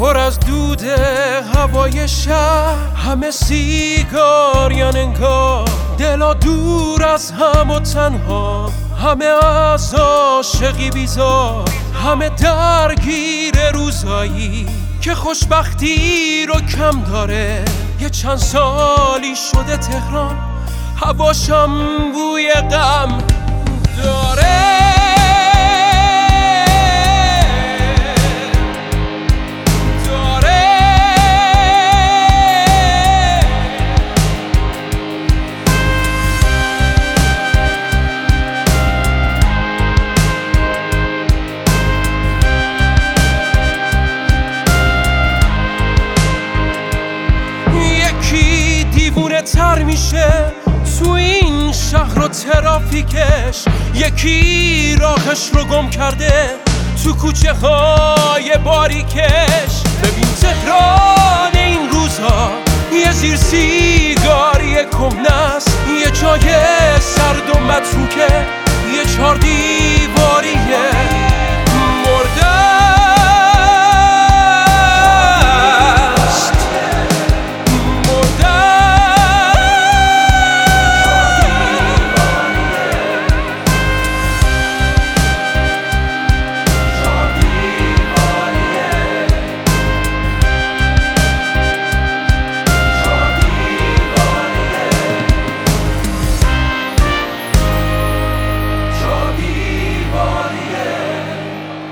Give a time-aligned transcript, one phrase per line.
[0.00, 2.96] کرده هوای شهر.
[2.96, 8.72] همه سیگاریان انگار دلا دور از هم و تنها.
[9.04, 11.68] همه از عاشقی بیزار.
[12.04, 14.66] همه درگیر روزایی
[15.00, 17.64] که خوشبختی رو کم داره.
[18.00, 20.36] یه چند سالی شده تهران
[20.96, 23.18] هواشم بوی غم
[24.02, 24.39] داره.
[49.40, 50.52] تر میشه
[50.98, 53.64] تو این شهر و ترافیکش.
[53.94, 56.50] یکی راهش رو گم کرده
[57.04, 59.82] تو کوچه های باریکش.
[60.02, 62.50] ببین تهران این روزا
[62.92, 66.40] یه زیر سیگاری کهنه است یه جای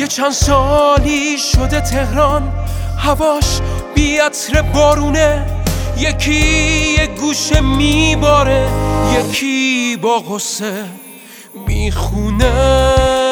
[0.00, 2.52] یه چند سالی شده تهران
[2.98, 3.60] هواش
[3.94, 4.18] بی
[4.74, 5.46] بارونه.
[5.98, 8.68] یکی یه گوشه میباره
[9.18, 10.84] یکی با غصه
[11.66, 13.29] می‌خونه.